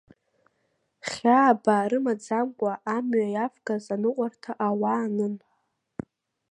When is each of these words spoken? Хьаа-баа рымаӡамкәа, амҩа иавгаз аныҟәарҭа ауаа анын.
Хьаа-баа 1.09 1.85
рымаӡамкәа, 1.89 2.71
амҩа 2.95 3.27
иавгаз 3.35 3.85
аныҟәарҭа 3.95 4.51
ауаа 4.67 4.99
анын. 5.05 5.35